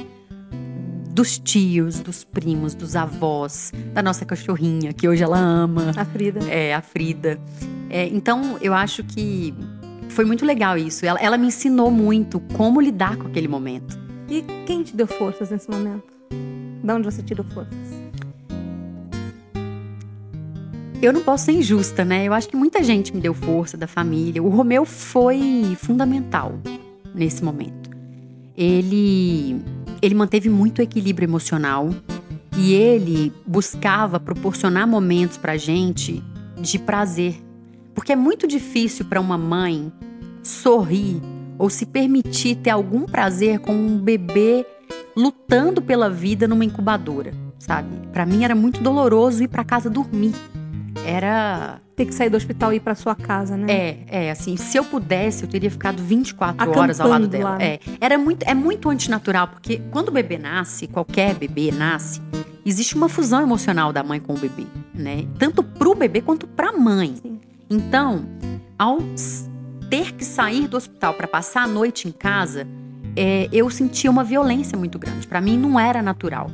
[1.17, 5.91] dos tios, dos primos, dos avós, da nossa cachorrinha, que hoje ela ama.
[5.97, 6.41] A Frida.
[6.47, 7.41] É, a Frida.
[7.89, 9.55] É, então, eu acho que
[10.11, 11.07] foi muito legal isso.
[11.07, 13.99] Ela, ela me ensinou muito como lidar com aquele momento.
[14.29, 16.05] E quem te deu forças nesse momento?
[16.85, 17.75] De onde você tirou forças?
[21.01, 22.27] Eu não posso ser injusta, né?
[22.27, 24.43] Eu acho que muita gente me deu força da família.
[24.43, 26.53] O Romeu foi fundamental
[27.15, 27.89] nesse momento.
[28.55, 29.63] Ele
[30.07, 31.91] ele manteve muito equilíbrio emocional
[32.57, 36.23] e ele buscava proporcionar momentos pra gente
[36.61, 37.43] de prazer.
[37.95, 39.93] Porque é muito difícil para uma mãe
[40.43, 41.21] sorrir
[41.59, 44.65] ou se permitir ter algum prazer com um bebê
[45.17, 47.89] lutando pela vida numa incubadora, sabe?
[48.13, 50.35] Para mim era muito doloroso ir para casa dormir.
[51.05, 53.67] Era ter que sair do hospital e ir para sua casa, né?
[53.73, 57.51] É, é, assim, se eu pudesse, eu teria ficado 24 Acampando horas ao lado dela.
[57.53, 57.63] Lá.
[57.63, 62.21] É, era muito, é muito antinatural, porque quando o bebê nasce, qualquer bebê nasce,
[62.67, 65.27] existe uma fusão emocional da mãe com o bebê, né?
[65.39, 67.17] Tanto pro bebê quanto pra mãe.
[67.23, 67.41] Sim.
[67.71, 68.27] Então,
[68.79, 68.99] ao
[69.89, 72.67] ter que sair do hospital para passar a noite em casa,
[73.17, 75.27] é, eu sentia uma violência muito grande.
[75.27, 76.51] Para mim não era natural.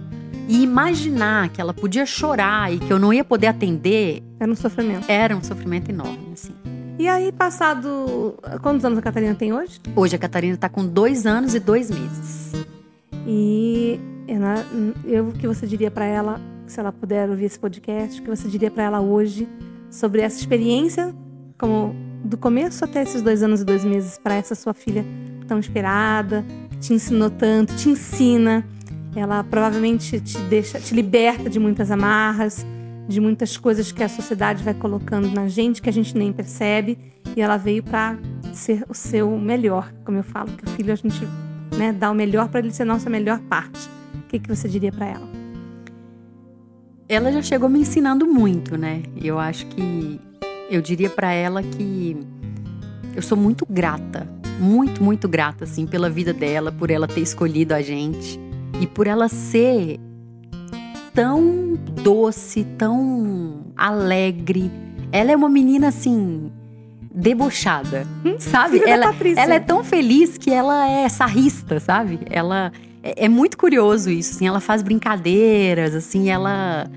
[0.49, 4.23] E imaginar que ela podia chorar e que eu não ia poder atender.
[4.41, 5.05] Era um sofrimento.
[5.09, 6.55] Era um sofrimento enorme, assim.
[6.99, 8.35] E aí, passado.
[8.61, 9.81] Quantos anos a Catarina tem hoje?
[9.97, 12.53] Hoje a Catarina está com dois anos e dois meses.
[13.27, 13.99] E
[15.07, 18.31] eu, o que você diria para ela, se ela puder ouvir esse podcast, o que
[18.31, 19.49] você diria para ela hoje
[19.91, 21.15] sobre essa experiência,
[21.59, 25.05] como do começo até esses dois anos e dois meses, para essa sua filha
[25.47, 28.65] tão esperada, que te ensinou tanto, te ensina
[29.15, 32.67] ela provavelmente te deixa, te liberta de muitas amarras,
[33.07, 36.99] de muitas coisas que a sociedade vai colocando na gente que a gente nem percebe.
[37.37, 38.19] E ela veio para
[38.53, 41.21] ser o seu melhor, como eu falo, que o filho a gente
[41.77, 43.89] né, dá o melhor para ele ser a nossa melhor parte.
[44.15, 45.29] O que, que você diria para ela?
[47.09, 49.03] Ela já chegou me ensinando muito, né?
[49.21, 50.21] Eu acho que
[50.71, 52.17] eu diria para ela que
[53.15, 54.27] eu sou muito grata,
[54.59, 58.41] muito, muito grata assim pela vida dela, por ela ter escolhido a gente
[58.81, 59.99] e por ela ser
[61.15, 64.71] tão doce, tão alegre.
[65.11, 66.51] Ela é uma menina assim
[67.15, 68.83] debochada, hum, sabe?
[68.87, 72.21] Ela, ela é tão feliz que ela é sarrista, sabe?
[72.31, 76.89] Ela é, é, muito curioso isso, assim, ela faz brincadeiras, assim, ela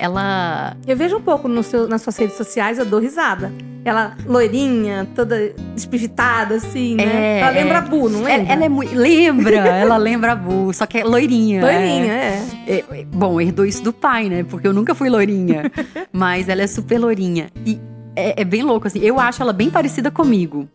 [0.00, 3.52] ela Eu vejo um pouco no seu, nas suas redes sociais, eu dou risada.
[3.84, 7.38] Ela loirinha, toda despigitada, assim, né?
[7.38, 7.78] É, ela lembra é.
[7.78, 8.32] a Bu, não lembra?
[8.32, 8.94] Ela, ela é muito.
[8.94, 11.62] Lembra, ela lembra a Bu, só que é loirinha.
[11.62, 12.46] Loirinha, é.
[12.66, 12.84] é.
[12.90, 13.04] é.
[13.04, 14.42] Bom, herdou isso do pai, né?
[14.42, 15.70] Porque eu nunca fui loirinha.
[16.12, 17.48] mas ela é super loirinha.
[17.64, 17.80] E
[18.16, 19.00] é, é, bem louco, assim.
[19.00, 20.68] Eu acho ela bem parecida comigo.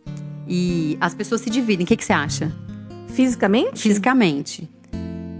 [0.47, 1.83] E as pessoas se dividem.
[1.83, 2.51] O que, que você acha?
[3.09, 3.81] Fisicamente?
[3.81, 4.69] Fisicamente.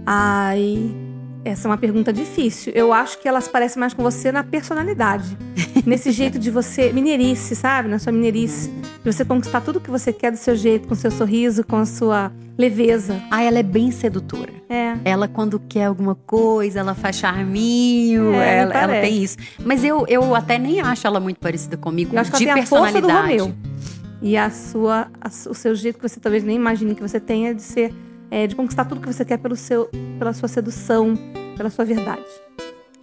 [0.04, 1.05] Ai.
[1.46, 2.72] Essa é uma pergunta difícil.
[2.74, 5.38] Eu acho que elas parecem mais com você na personalidade.
[5.86, 6.92] Nesse jeito de você.
[6.92, 7.88] Mineirice, sabe?
[7.88, 8.68] Na sua mineirice.
[8.68, 11.76] De você conquistar tudo que você quer do seu jeito, com o seu sorriso, com
[11.76, 13.22] a sua leveza.
[13.30, 14.52] Ah, ela é bem sedutora.
[14.68, 14.96] É.
[15.04, 18.34] Ela, quando quer alguma coisa, ela faz charminho.
[18.34, 19.36] É, ela, ela, tem isso.
[19.64, 22.12] Mas eu, eu até nem acho ela muito parecida comigo.
[22.12, 23.06] Eu acho de que ela personalidade.
[23.06, 23.76] Tem a força do Romeu.
[24.20, 27.54] E a sua, a, o seu jeito que você talvez nem imagine que você tenha
[27.54, 27.94] de ser
[28.30, 31.14] é, de conquistar tudo que você quer pelo seu, pela sua sedução,
[31.56, 32.24] pela sua verdade.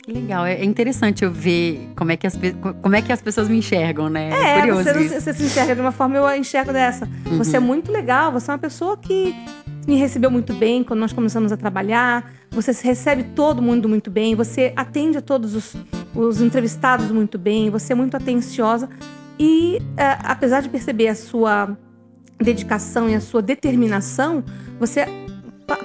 [0.07, 2.37] Legal, é interessante eu ver como é que as,
[2.81, 4.31] como é que as pessoas me enxergam, né?
[4.31, 7.07] É, é curioso você, você, se enxerga de uma forma, eu enxergo dessa.
[7.25, 7.37] Uhum.
[7.37, 9.33] Você é muito legal, você é uma pessoa que
[9.87, 12.33] me recebeu muito bem quando nós começamos a trabalhar.
[12.51, 15.73] Você recebe todo mundo muito bem, você atende a todos os,
[16.13, 18.89] os entrevistados muito bem, você é muito atenciosa.
[19.39, 21.77] E é, apesar de perceber a sua
[22.43, 24.43] dedicação e a sua determinação,
[24.79, 25.05] você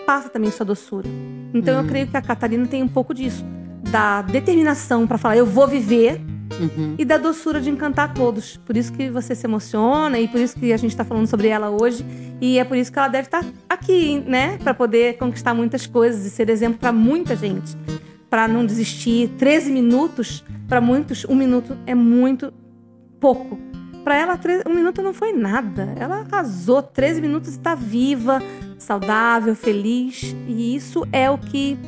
[0.05, 1.09] passa também sua doçura.
[1.55, 1.83] Então uhum.
[1.83, 3.45] eu creio que a Catarina tem um pouco disso,
[3.91, 6.21] da determinação para falar eu vou viver
[6.61, 6.95] uhum.
[6.99, 8.57] e da doçura de encantar todos.
[8.59, 11.49] Por isso que você se emociona e por isso que a gente está falando sobre
[11.49, 12.05] ela hoje
[12.41, 15.87] e é por isso que ela deve estar tá aqui, né, para poder conquistar muitas
[15.87, 17.77] coisas e ser exemplo para muita gente,
[18.29, 19.29] para não desistir.
[19.39, 22.53] 13 minutos para muitos, um minuto é muito
[23.21, 23.59] pouco
[24.09, 25.93] para ela, um minuto não foi nada.
[25.99, 26.83] Ela arrasou.
[26.83, 28.43] 13 minutos está viva,
[28.79, 30.35] saudável, feliz.
[30.47, 31.79] E isso é o que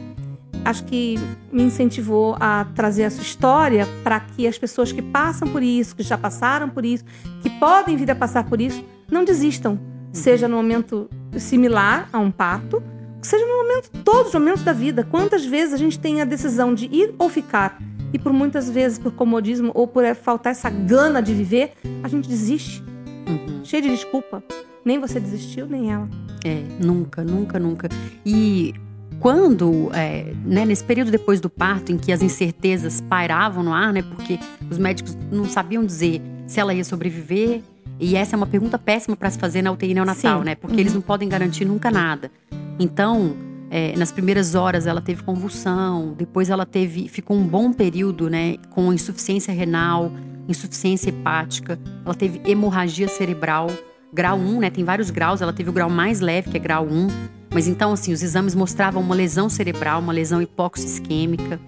[0.62, 1.18] acho que
[1.50, 6.02] me incentivou a trazer essa história para que as pessoas que passam por isso, que
[6.02, 7.06] já passaram por isso,
[7.42, 9.80] que podem vir a passar por isso, não desistam.
[10.12, 12.82] Seja no momento similar a um parto,
[13.22, 15.04] seja no momento, todos os momentos da vida.
[15.10, 17.78] Quantas vezes a gente tem a decisão de ir ou ficar?
[18.12, 22.28] E por muitas vezes, por comodismo ou por faltar essa gana de viver, a gente
[22.28, 22.82] desiste.
[23.28, 23.64] Uhum.
[23.64, 24.42] Cheio de desculpa.
[24.84, 26.08] Nem você desistiu, nem ela.
[26.44, 27.88] É, nunca, nunca, nunca.
[28.24, 28.74] E
[29.20, 33.92] quando, é, né, nesse período depois do parto, em que as incertezas pairavam no ar,
[33.92, 34.38] né, porque
[34.70, 37.60] os médicos não sabiam dizer se ela ia sobreviver.
[37.98, 40.44] E essa é uma pergunta péssima para se fazer na UTI neonatal, Sim.
[40.46, 40.54] né?
[40.54, 42.30] Porque eles não podem garantir nunca nada.
[42.78, 43.36] Então,
[43.70, 48.56] é, nas primeiras horas ela teve convulsão, depois ela teve, ficou um bom período, né,
[48.70, 50.10] com insuficiência renal,
[50.48, 53.68] insuficiência hepática, ela teve hemorragia cerebral,
[54.12, 54.70] grau 1, né?
[54.70, 57.06] Tem vários graus, ela teve o grau mais leve, que é grau 1.
[57.52, 61.60] Mas então, assim, os exames mostravam uma lesão cerebral, uma lesão hipóxio-isquêmica.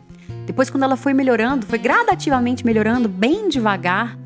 [0.47, 4.19] Depois, quando ela foi melhorando, foi gradativamente melhorando, bem devagar.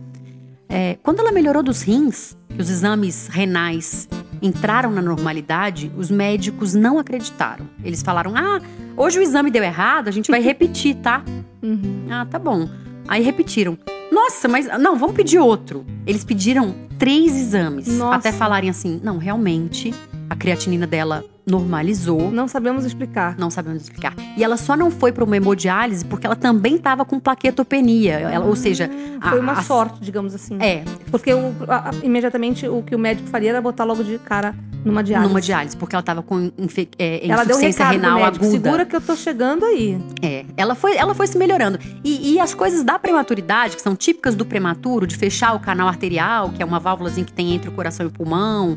[0.68, 4.08] É, quando ela melhorou dos rins, os exames renais
[4.42, 7.66] entraram na normalidade, os médicos não acreditaram.
[7.84, 8.60] Eles falaram: ah,
[8.96, 11.22] hoje o exame deu errado, a gente vai repetir, tá?
[11.62, 12.06] Uhum.
[12.10, 12.68] Ah, tá bom.
[13.08, 13.78] Aí repetiram.
[14.10, 15.84] Nossa, mas não, vamos pedir outro.
[16.06, 18.16] Eles pediram três exames Nossa.
[18.16, 19.94] até falarem assim: não, realmente
[20.28, 22.30] a creatinina dela normalizou.
[22.32, 23.36] Não sabemos explicar.
[23.38, 24.14] Não sabemos explicar.
[24.36, 28.14] E ela só não foi para uma hemodiálise porque ela também estava com plaquetopenia.
[28.18, 30.56] Ela- ou seja, a- Foi uma a- sorte, digamos assim.
[30.60, 34.18] É, Porque o- a- a- imediatamente o que o médico faria era botar logo de
[34.18, 34.54] cara
[34.84, 35.28] numa diálise.
[35.28, 38.24] numa diálise, porque ela estava com infe- é, Ela deu um insuficiência recado pro renal
[38.24, 38.60] médico, aguda.
[38.62, 39.98] segura que eu tô chegando aí.
[40.20, 41.78] É, ela foi, ela foi se melhorando.
[42.04, 45.86] E, e as coisas da prematuridade, que são típicas do prematuro, de fechar o canal
[45.88, 48.76] arterial, que é uma válvulazinha que tem entre o coração e o pulmão,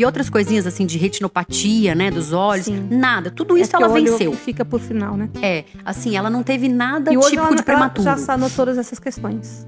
[0.00, 2.88] e outras coisinhas assim de retinopatia, né, dos olhos, Sim.
[2.90, 4.32] nada, tudo isso É ela venceu.
[4.32, 5.28] fica por final, né?
[5.42, 8.02] É, assim, ela não teve nada E hoje típico ela, de ela prematuro.
[8.04, 9.66] já sanou todas essas questões.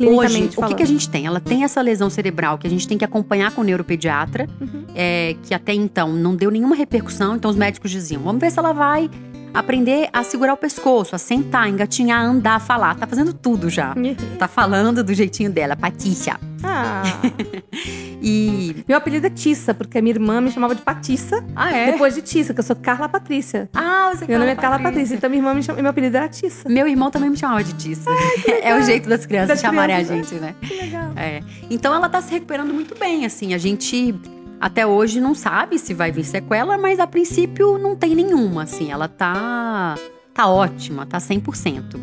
[0.00, 0.76] Hoje, Clinicamente o que, falando.
[0.76, 1.26] que a gente tem?
[1.26, 4.84] Ela tem essa lesão cerebral que a gente tem que acompanhar com o neuropediatra, Uhum.
[4.94, 8.58] é, que até então não deu nenhuma repercussão, então os médicos diziam: vamos ver se
[8.58, 9.08] ela vai
[9.54, 12.94] aprender a segurar o pescoço, a sentar, engatinhar, andar, falar.
[12.96, 13.94] Tá fazendo tudo já.
[14.38, 16.38] Tá falando do jeitinho dela, Patrícia.
[16.64, 17.02] Ah,
[18.24, 18.84] E.
[18.86, 21.90] meu apelido é Tissa, porque a minha irmã me chamava de Patissa, Ah, é?
[21.92, 23.68] depois de Tissa, que eu sou Carla Patrícia.
[23.74, 26.28] Ah, você Meu nome é Carla Patrícia, então minha irmã me chama, meu apelido era
[26.28, 26.68] Tissa.
[26.68, 28.08] Meu irmão também me chamava de Tissa.
[28.62, 30.54] é o jeito das crianças Das chamarem crianças, a gente, né?
[30.62, 31.10] Que legal.
[31.16, 31.40] É.
[31.68, 33.54] Então ela tá se recuperando muito bem, assim.
[33.54, 34.14] A gente
[34.62, 38.90] até hoje não sabe se vai vir sequela, mas a princípio não tem nenhuma, assim.
[38.92, 39.96] Ela tá
[40.32, 41.98] tá ótima, tá 100%.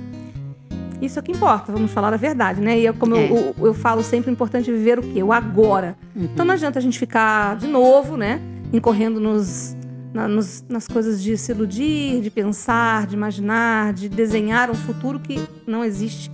[1.02, 2.78] Isso é o que importa, vamos falar a verdade, né?
[2.78, 3.32] E eu, como É.
[3.32, 5.24] eu, eu, eu falo sempre, é importante viver o quê?
[5.24, 5.96] O agora.
[6.16, 6.26] Uhum.
[6.26, 8.42] Então não adianta a gente ficar de novo, né?
[8.74, 9.76] Incorrendo nos,
[10.14, 15.20] na- nos- nas coisas de se iludir, de pensar, de imaginar, de desenhar um futuro
[15.22, 16.30] que não existe.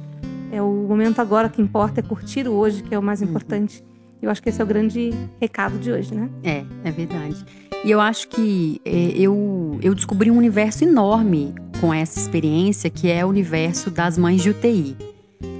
[0.51, 3.27] É o momento agora que importa, é curtir o hoje, que é o mais Uhum.
[3.29, 3.83] importante.
[4.25, 6.27] Eu acho que esse é o grande recado de hoje, né?
[6.43, 7.45] É, é verdade.
[7.83, 13.07] E eu acho que é, eu, eu descobri um universo enorme com essa experiência, que
[13.07, 14.97] é o universo das mães de UTI.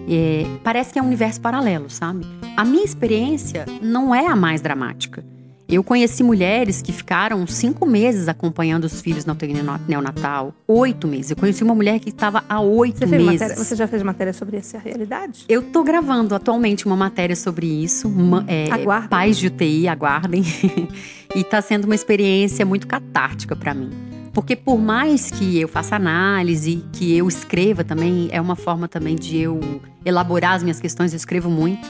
[0.09, 2.25] É, parece que é um universo paralelo, sabe?
[2.57, 5.23] A minha experiência não é a mais dramática.
[5.67, 11.07] Eu conheci mulheres que ficaram cinco meses acompanhando os filhos na UTI neo- neonatal, oito
[11.07, 11.31] meses.
[11.31, 13.25] Eu conheci uma mulher que estava há oito Você, meses.
[13.41, 15.43] matéria, você já fez matéria sobre essa realidade?
[15.49, 18.07] Eu tô gravando atualmente uma matéria sobre isso.
[18.09, 19.09] ma- é, Aguardem.
[19.09, 20.43] pais de UTI, aguardem.
[21.35, 23.89] e tá sendo uma experiência muito catártica para mim.
[24.33, 29.15] Porque por mais que eu faça análise, que eu escreva também, é uma forma também
[29.15, 29.59] de eu
[30.05, 31.87] elaborar as minhas questões, eu escrevo muito.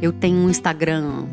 [0.00, 1.24] Eu tenho um Instagram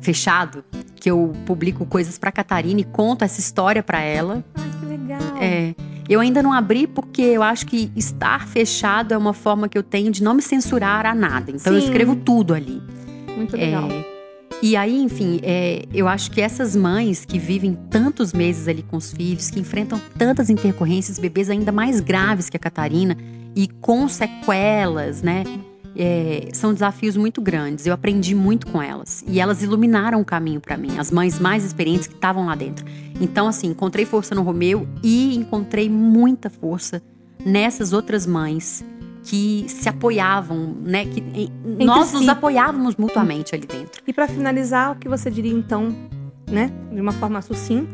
[0.00, 0.64] fechado,
[0.96, 4.44] que eu publico coisas pra Catarina e conto essa história pra ela.
[4.54, 5.20] Ai, que legal.
[5.40, 5.74] É,
[6.08, 9.82] eu ainda não abri porque eu acho que estar fechado é uma forma que eu
[9.82, 11.50] tenho de não me censurar a nada.
[11.50, 11.86] Então eu Sim.
[11.86, 12.82] escrevo tudo ali.
[13.36, 13.88] Muito É, legal.
[14.62, 18.96] e aí, enfim, é, eu acho que essas mães que vivem tantos meses ali com
[18.96, 23.16] os filhos, que enfrentam tantas intercorrências, bebês ainda mais graves que a Catarina
[23.56, 25.44] e com sequelas, né?
[25.96, 27.86] É, são desafios muito grandes.
[27.86, 31.64] Eu aprendi muito com elas e elas iluminaram o caminho para mim, as mães mais
[31.64, 32.84] experientes que estavam lá dentro.
[33.20, 37.02] Então, assim, encontrei força no Romeu e encontrei muita força
[37.44, 38.84] nessas outras mães
[39.22, 41.04] que se apoiavam, né?
[41.04, 41.50] Que
[41.84, 42.14] nós si.
[42.14, 44.02] nos apoiávamos mutuamente ali dentro.
[44.06, 45.94] E para finalizar, o que você diria então,
[46.50, 47.90] né, de uma forma sucinta,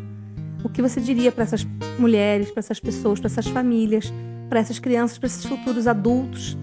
[0.62, 1.66] o que você diria para essas
[1.98, 4.12] mulheres, para essas pessoas, para essas famílias,
[4.48, 6.56] para essas crianças, para esses futuros adultos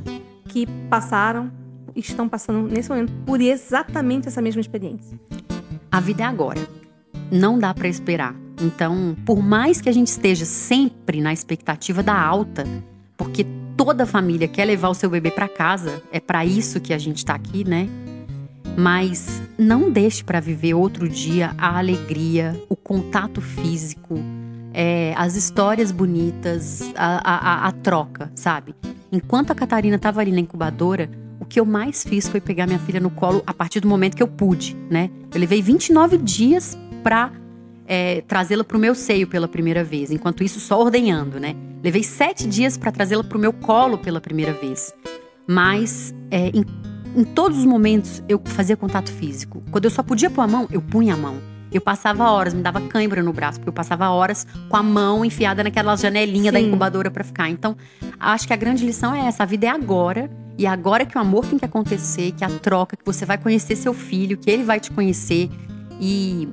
[0.54, 1.52] que passaram
[1.96, 5.20] e estão passando nesse momento por exatamente essa mesma experiência?
[5.92, 6.62] A vida é agora.
[7.32, 8.36] Não dá pra esperar.
[8.62, 12.66] Então, por mais que a gente esteja sempre na expectativa da alta,
[13.18, 17.00] porque toda família quer levar o seu bebê pra casa, é pra isso que a
[17.00, 17.90] gente tá aqui, né?
[18.78, 24.20] Mas não deixe pra viver outro dia a alegria, o contato físico,
[24.74, 27.22] é, as histórias bonitas, a,
[27.64, 28.74] a- a- troca, sabe?
[29.12, 31.10] Enquanto a Catarina tava ali na incubadora,
[31.40, 34.16] o que eu mais fiz foi pegar minha filha no colo a partir do momento
[34.18, 35.10] que eu pude, né?
[35.34, 37.32] Eu levei 29 dias pra
[37.86, 40.10] é, trazê-la pro meu seio pela primeira vez.
[40.10, 41.56] Enquanto isso, só ordenhando, né?
[41.84, 44.94] Levei sete dias pra trazê-la pro meu colo pela primeira vez.
[45.48, 46.66] Mas é, em-
[47.16, 49.62] em todos os momentos eu fazia contato físico.
[49.70, 51.36] Quando eu só podia pôr a mão, eu punha a mão.
[51.74, 55.26] Eu passava horas, me dava cãibra no braço, porque eu passava horas com a mão
[55.26, 56.54] enfiada naquela janelinha Sim.
[56.54, 57.50] da incubadora para ficar.
[57.50, 57.76] Então,
[58.20, 60.30] acho que a grande lição é essa: a vida é agora.
[60.56, 63.40] E é agora que o amor tem que acontecer, que a troca, que você vai
[63.40, 65.50] conhecer seu filho, que ele vai te conhecer.
[66.00, 66.48] E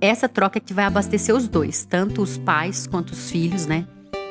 [0.00, 3.86] essa troca é que vai abastecer os dois, tanto os pais quanto os filhos, né?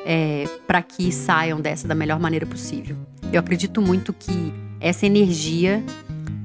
[0.06, 2.96] É, para que saiam dessa da melhor maneira possível.
[3.32, 5.82] Eu acredito muito que essa energia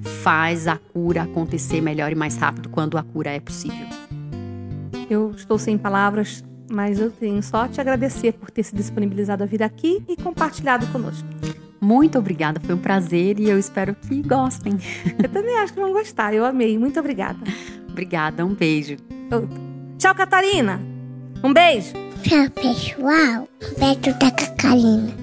[0.03, 3.87] faz a cura acontecer melhor e mais rápido quando a cura é possível.
[5.09, 9.43] Eu estou sem palavras, mas eu tenho só a te agradecer por ter se disponibilizado
[9.43, 11.27] a vir aqui e compartilhado conosco.
[11.81, 14.77] Muito obrigada, foi um prazer e eu espero que gostem.
[15.21, 16.77] Eu também acho que vão gostar, eu amei.
[16.77, 17.39] Muito obrigada.
[17.89, 18.95] obrigada, um beijo.
[19.97, 20.79] Tchau, Catarina.
[21.43, 21.93] Um beijo.
[22.23, 23.47] Tchau, pessoal.
[23.77, 25.22] Beto da Catarina.